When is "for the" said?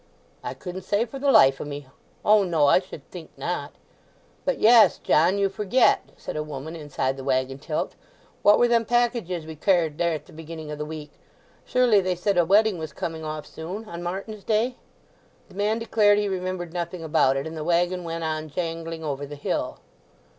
1.05-1.31